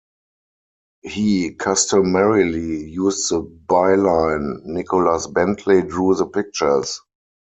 [1.03, 6.99] He customarily used the byline "Nicolas Bentley drew the pictures".